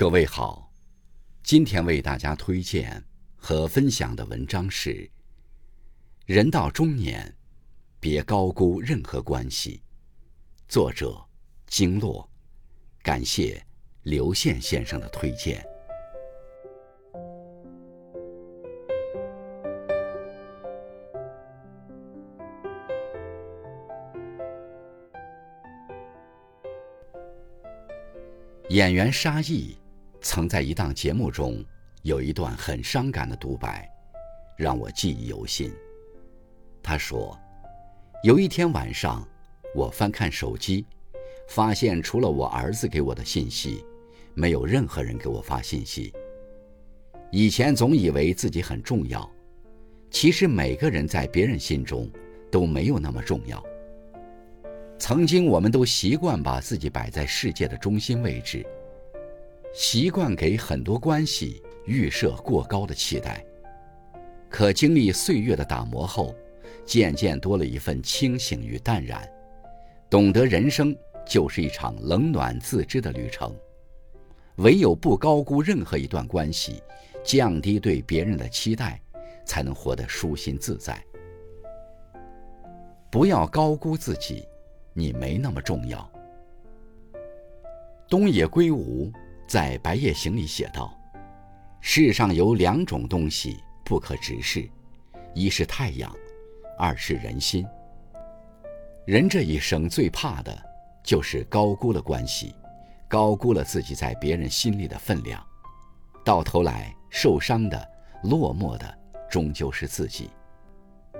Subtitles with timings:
[0.00, 0.72] 各位好，
[1.42, 3.04] 今天为大家推荐
[3.36, 4.94] 和分享的文章是
[6.24, 7.36] 《人到中年，
[8.00, 9.76] 别高估任何关系》，
[10.72, 11.22] 作者
[11.66, 12.26] 经络，
[13.02, 13.62] 感谢
[14.04, 15.62] 刘宪先生的推荐。
[28.70, 29.76] 演员沙溢
[30.22, 31.64] 曾在一档节目中
[32.02, 33.88] 有一段很伤感的独白，
[34.56, 35.72] 让我记忆犹新。
[36.82, 37.38] 他说
[38.22, 39.26] ：“有一天晚上，
[39.74, 40.84] 我翻看手机，
[41.48, 43.84] 发现除了我儿子给我的信息，
[44.34, 46.12] 没有任何人给我发信息。
[47.30, 49.30] 以前总以为自己很重要，
[50.10, 52.10] 其实每个人在别人心中
[52.50, 53.62] 都没有那么重要。”
[54.98, 58.66] 曾经，我们都习惯把自己摆在世界的中心位置，
[59.72, 63.44] 习惯给很多关系预设过高的期待。
[64.48, 66.34] 可经历岁月的打磨后，
[66.84, 69.28] 渐渐多了一份清醒与淡然，
[70.08, 70.96] 懂得人生
[71.26, 73.54] 就是一场冷暖自知的旅程。
[74.56, 76.82] 唯有不高估任何一段关系，
[77.22, 79.00] 降低对别人的期待，
[79.44, 81.02] 才能活得舒心自在。
[83.10, 84.46] 不要高估自己。
[84.92, 86.10] 你没那么重要。
[88.08, 89.10] 东野圭吾
[89.50, 90.96] 在《白夜行》里写道
[91.82, 94.70] ：“世上有两种东西不可直视，
[95.34, 96.08] 一是太阳，
[96.78, 97.66] 二是人心。
[99.04, 100.56] 人这一生最怕的，
[101.02, 102.54] 就是高估了关系，
[103.08, 105.44] 高估了自己在别人心里的分量，
[106.24, 107.88] 到头来受伤的、
[108.22, 110.30] 落寞的，终究是自己。”《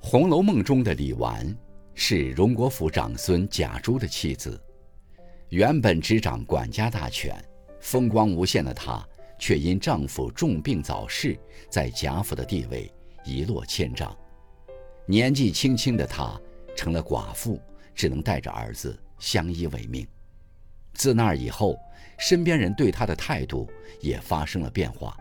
[0.00, 1.56] 红楼梦》中的李纨。
[1.96, 4.60] 是荣国府长孙贾珠的妻子，
[5.54, 7.32] 原本执掌管家大权、
[7.78, 9.06] 风光无限的她，
[9.38, 11.38] 却因丈夫重病早逝，
[11.70, 12.92] 在贾府的地位
[13.24, 14.12] 一落千丈。
[15.06, 16.36] 年纪轻轻的她
[16.74, 17.62] 成了寡妇，
[17.94, 20.04] 只能带着儿子相依为命。
[20.92, 21.78] 自那以后，
[22.18, 25.16] 身边人对她的态度也发生了变化。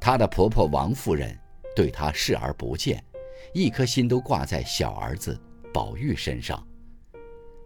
[0.00, 1.36] 她的婆婆王夫人
[1.74, 3.02] 对她视而不见，
[3.52, 5.36] 一颗心都挂在小儿子。
[5.74, 6.64] 宝玉身上，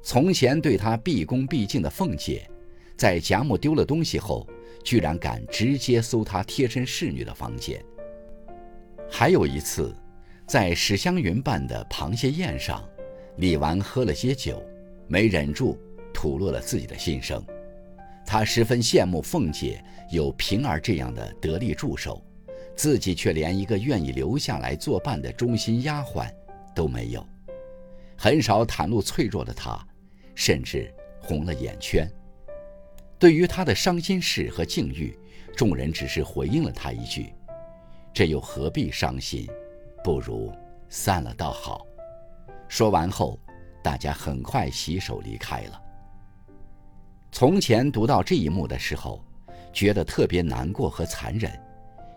[0.07, 2.47] 从前对他毕恭毕敬的凤姐，
[2.95, 4.47] 在贾母丢了东西后，
[4.85, 7.83] 居然敢直接搜她贴身侍女的房间。
[9.11, 9.97] 还有一次，
[10.47, 12.87] 在史湘云办的螃蟹宴上，
[13.39, 14.63] 李纨喝了些酒，
[15.09, 15.79] 没忍住
[16.13, 17.43] 吐露了自己的心声。
[18.27, 22.23] 她十分羡慕凤姐有平儿这样的得力助手，
[22.77, 26.29] 自己却连一个愿意留下来作伴的忠心丫鬟
[26.75, 27.27] 都没有。
[28.19, 29.83] 很少袒露脆弱的他，
[30.35, 32.11] 甚至红了眼圈。
[33.19, 35.17] 对于他的伤心事和境遇，
[35.57, 37.33] 众人只是回应了他一句
[38.13, 39.49] ：“这又何必伤心？
[40.03, 40.53] 不如
[40.89, 41.87] 散了倒好。”
[42.69, 43.39] 说完后，
[43.83, 45.81] 大家很快洗手离开了。
[47.33, 49.25] 从前读到这一幕的时候，
[49.73, 51.51] 觉得特别难过和残忍，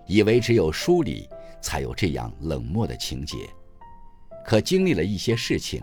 [0.07, 1.29] 以为只有书里
[1.61, 3.38] 才有这样冷漠的情节。
[4.44, 5.81] 可经历了一些事情。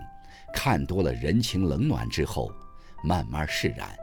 [0.55, 2.51] 看多了人情冷暖之后，
[3.03, 3.95] 慢慢释然。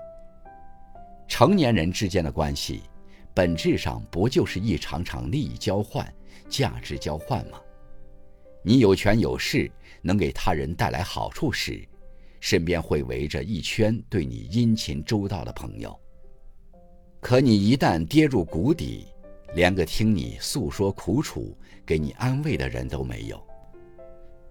[1.28, 2.82] 成年人之间的关系，
[3.34, 6.14] 本质上不就是一场场利益交换、
[6.50, 7.60] 价值交换吗？
[8.64, 11.88] 你有权有势，能给他人带来好处时，
[12.42, 15.98] 身边会围着一圈对你殷勤周到的朋友。
[17.22, 19.08] 可你一旦跌入谷底，
[19.56, 23.42] 连个听你诉说苦楚、给你安慰的人都没有。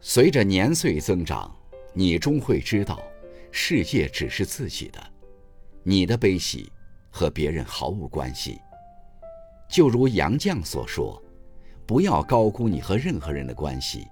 [0.01, 1.55] 随着年岁增长。
[1.93, 3.03] 你终会知道，
[3.51, 5.01] 世界只是自己的，
[5.83, 6.71] 你的悲喜
[7.11, 8.61] 和别人毫无关系。
[9.69, 11.23] 就如杨绛所说
[11.87, 14.07] ：“不要高估你和任何人的关系，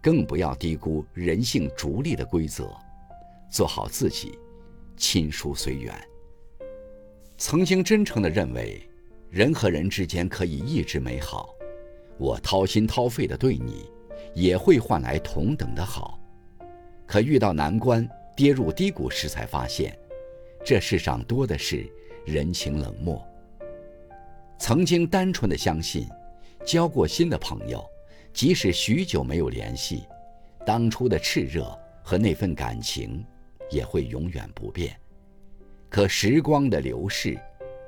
[0.00, 2.70] 更不要低估人性逐利的规则。
[3.50, 4.38] 做好自己，
[4.96, 5.94] 亲疏随缘。”
[7.36, 8.82] 曾经真诚地认为，
[9.30, 11.54] 人和人之间可以一直美好，
[12.18, 13.90] 我掏心掏肺地对你，
[14.34, 16.18] 也会换来同等的好。
[17.08, 18.06] 可遇到难关、
[18.36, 19.98] 跌入低谷时，才发现，
[20.62, 21.90] 这世上多的是
[22.26, 23.26] 人情冷漠。
[24.58, 26.06] 曾经单纯的相信，
[26.66, 27.82] 交过心的朋友，
[28.34, 30.04] 即使许久没有联系，
[30.66, 31.66] 当初的炽热
[32.02, 33.24] 和那份感情，
[33.70, 34.94] 也会永远不变。
[35.88, 37.40] 可时光的流逝，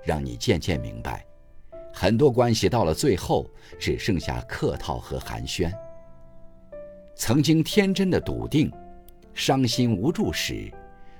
[0.02, 1.26] 让你渐渐明白，
[1.92, 3.46] 很多关系到了最后，
[3.78, 5.70] 只剩下客套和寒暄。
[7.14, 8.72] 曾经天真的笃定。
[9.34, 10.70] 伤心无助时，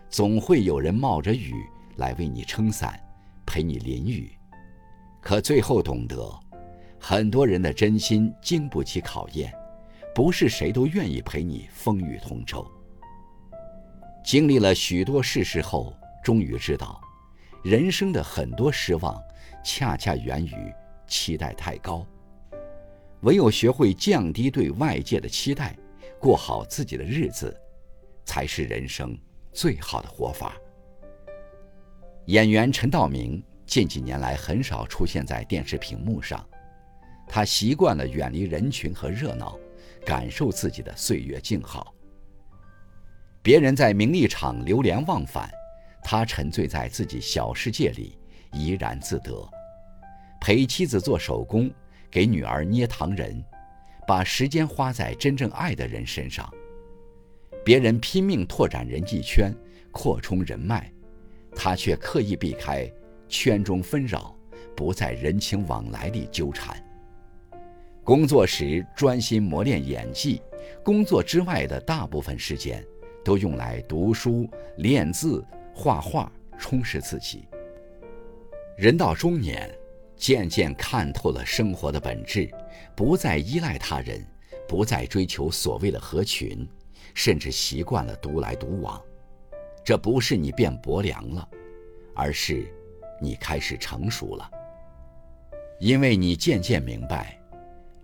[0.08, 1.54] 总会有人冒着雨
[1.96, 3.00] 来为你撑伞，
[3.46, 4.30] 陪你淋雨，
[5.20, 6.38] 可最后懂得，
[6.98, 9.52] 很多人的真心经不起考验，
[10.14, 12.66] 不是谁都愿意陪你风雨同舟。
[14.22, 17.00] 经历了许多世事后，终于知道，
[17.64, 19.18] 人生的很多失望，
[19.64, 20.74] 恰恰源于
[21.06, 22.06] 期待太高。
[23.22, 25.76] 唯有学会降低对外界的期待，
[26.18, 27.54] 过好自己的日子，
[28.30, 29.18] 才是人生
[29.52, 30.56] 最好的活法。
[32.26, 36.48] 演员陈道明近几年来很少出现在电视屏幕上，
[37.26, 39.58] 他习惯了远离人群和热闹，
[40.06, 41.92] 感受自己的岁月静好。
[43.42, 45.50] 别人在名利场流连忘返，
[46.04, 48.16] 他沉醉在自己小世界里，
[48.52, 49.44] 怡然自得，
[50.40, 51.68] 陪妻子做手工。
[52.08, 53.44] 给女儿捏糖人，
[54.06, 56.48] 把时间花在真正爱的人身上。
[57.70, 59.54] 别人拼命拓展人际圈，
[59.92, 60.90] 扩充人脉，
[61.54, 62.92] 他却刻意避开
[63.28, 64.36] 圈中纷扰，
[64.74, 66.76] 不在人情往来里纠缠。
[68.02, 70.42] 工作时专心磨练演技，
[70.82, 72.84] 工作之外的大部分时间
[73.24, 76.28] 都用来读书、练字、画画，
[76.58, 77.44] 充实自己。
[78.76, 79.72] 人到中年。
[80.16, 82.50] 渐渐看透了生活的本质，
[82.96, 84.22] 不再依赖他人，
[84.68, 86.68] 不再追求所谓的合群，
[87.14, 89.00] 甚至习惯了独来独往。
[89.84, 91.48] 这不是你变薄凉了，
[92.14, 92.72] 而是
[93.20, 94.50] 你开始成熟了。
[95.78, 97.38] 因为你渐渐明白，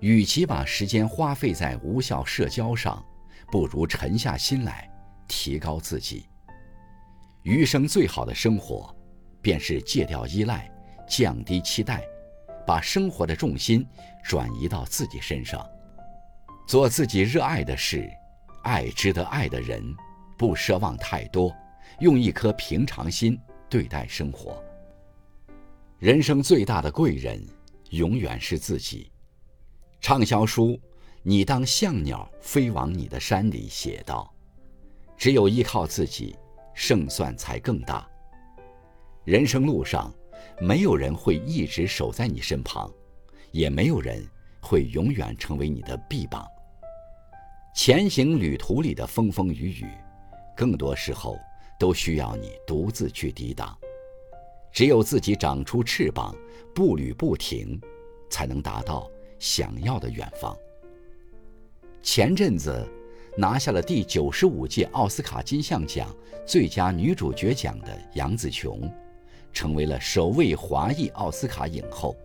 [0.01, 3.05] 与其把时间花费在无效社交上，
[3.53, 4.91] 不如沉下心来
[5.29, 6.27] 提高自己。
[7.43, 8.95] 余生最好的生活，
[9.43, 10.71] 便是戒掉依赖。
[11.09, 12.03] 降低期待，
[12.67, 13.87] 把生活的重心
[14.25, 15.65] 转移到自己身上，
[16.67, 18.11] 做自己热爱的事，
[18.67, 19.95] 爱值得爱的人，
[20.37, 21.55] 不奢望太多，
[22.01, 23.39] 用一颗平常心
[23.71, 24.61] 对待生活。
[26.01, 27.41] 人生最大的贵人，
[27.91, 29.09] 永远是自己。
[30.01, 30.73] 畅销书
[31.23, 34.29] 《你当像鸟飞往你的山》里写道
[35.17, 36.37] ：“只有依靠自己，
[36.75, 38.05] 胜算才更大。”
[39.25, 40.13] 人生路上。
[40.59, 42.91] 没有人会一直守在你身旁，
[43.51, 44.27] 也没有人
[44.61, 46.47] 会永远成为你的臂膀。
[47.77, 49.87] 前行旅途里的风风雨雨，
[50.57, 51.39] 更多时候
[51.79, 53.77] 都需要你独自去抵挡。
[54.73, 56.35] 只有自己长出翅膀，
[56.75, 57.79] 步履不停，
[58.31, 60.57] 才能达到想要的远方。
[62.03, 62.89] 前阵子
[63.37, 66.09] 拿下了第九十五届奥斯卡金像奖
[66.47, 68.91] 最佳女主角奖的杨紫琼。
[69.53, 72.17] 成为了首位华裔奥斯卡影后。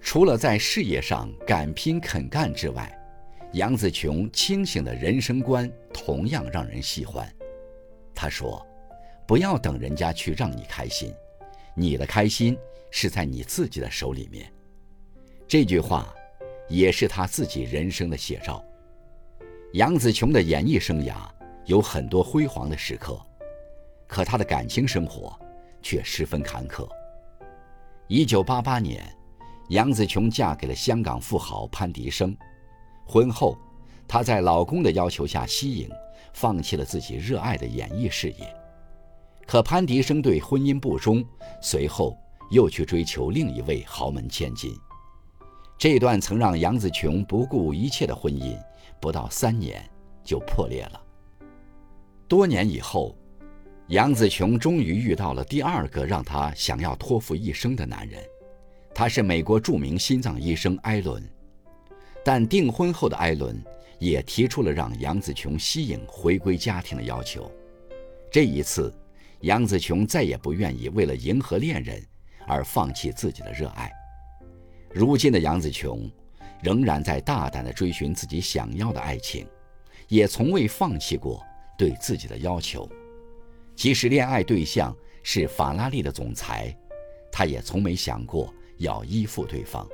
[0.00, 2.92] 除了在事业上敢拼肯干之外，
[3.54, 7.26] 杨紫琼清醒的人生观同样让人喜欢。
[8.14, 8.64] 她说
[9.26, 11.14] ：“不要等人家去让你开心，
[11.74, 12.56] 你的开心
[12.90, 14.52] 是在你自己的手里面。”
[15.48, 16.12] 这句话，
[16.68, 18.64] 也是她自己人生的写照。
[19.74, 21.14] 杨紫琼的演艺生涯
[21.64, 23.20] 有很多辉煌的时刻，
[24.06, 25.38] 可她的感情生活。
[25.86, 26.88] 却十分坎坷。
[28.08, 29.04] 一九八八年，
[29.68, 32.34] 杨紫琼嫁给了香港富豪潘迪生。
[33.06, 33.56] 婚后，
[34.08, 35.88] 她在老公的要求下息影，
[36.32, 38.56] 放弃了自己热爱的演艺事业。
[39.46, 41.24] 可潘迪生对婚姻不忠，
[41.60, 42.16] 随后
[42.50, 44.74] 又去追求另一位豪门千金。
[45.76, 48.58] 这段曾让杨紫琼不顾一切的婚姻，
[49.00, 49.84] 不到三年
[50.22, 51.00] 就破裂了。
[52.28, 53.14] 多年以后。
[53.88, 58.24] 杨紫琼终于遇到了第二个让她想要托付一生的男人，
[58.94, 61.22] 他是美国著名心脏医生艾伦。
[62.24, 63.62] 但订婚后的艾伦
[63.98, 67.50] 也提出了让杨紫琼息影回归家庭的要求。
[68.30, 68.92] 这一次，
[69.40, 72.02] 杨紫琼再也不愿意为了迎合恋人
[72.46, 73.92] 而放弃自己的热爱。
[74.90, 76.10] 如今的杨紫琼
[76.62, 79.46] 仍然在大胆地追寻自己想要的爱情，
[80.08, 81.44] 也从未放弃过
[81.76, 82.88] 对自己的要求。
[83.76, 86.74] 即使恋爱对象是法拉利的总裁，
[87.30, 89.86] 他也从没想过要依附对方。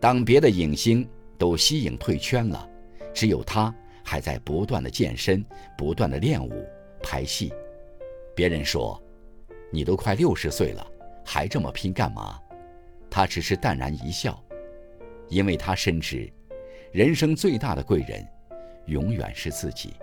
[0.00, 2.68] 当别的影星都息影退圈了，
[3.12, 3.74] 只有他
[4.04, 5.44] 还在不断的健身、
[5.76, 6.66] 不断的练舞、
[7.02, 7.52] 拍戏。
[8.34, 9.00] 别人说
[9.70, 10.86] ：“你都快六十岁了，
[11.24, 12.40] 还这么拼干嘛？”
[13.10, 14.42] 他只是淡然一笑，
[15.28, 16.32] 因为他深知，
[16.92, 18.26] 人生最大的贵人，
[18.86, 19.94] 永远是自己。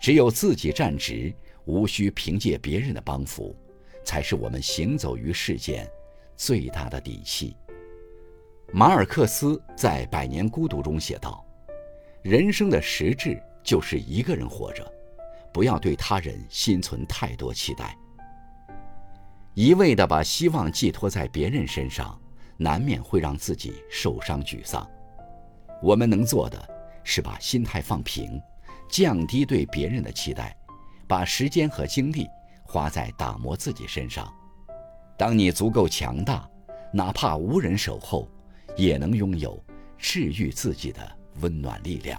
[0.00, 1.32] 只有自己站直。
[1.64, 3.54] 无需凭借别人的帮扶，
[4.02, 5.88] 才是我们行走于世间
[6.36, 7.56] 最大的底气。
[8.74, 11.44] 马尔克斯在《百年孤独》中写道
[12.24, 14.90] ：“人生的实质就是一个人活着，
[15.52, 17.94] 不要对他人心存太多期待。”
[19.52, 22.18] 一味地把希望寄托在别人身上，
[22.56, 24.88] 难免会让自己受伤沮丧。
[25.82, 26.66] 我们能做的
[27.04, 28.40] 是把心态放平，
[28.88, 30.56] 降低对别人的期待，
[31.06, 32.26] 把时间和精力
[32.62, 34.32] 花在打磨自己身上。
[35.18, 36.48] 当你足够强大，
[36.90, 38.26] 哪怕无人守候，
[38.76, 39.62] 也能拥有
[39.98, 41.00] 治愈自己的
[41.40, 42.18] 温暖力量。